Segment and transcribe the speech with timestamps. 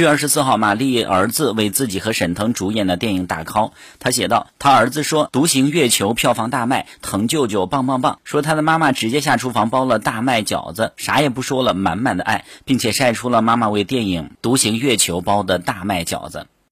[0.00, 3.72] 七月二十四号，马丽儿子为自己和沈腾主演的电影打 call。
[3.98, 8.18] 他写道：“他儿子说《独行月球》票房大卖，腾舅舅棒棒棒。
[8.24, 16.46] 说他的妈妈直接下厨房包了大麦饺子，啥也不说了，满满的爱，并且晒出了妈妈为电影《独行月球》包的大麦饺子。”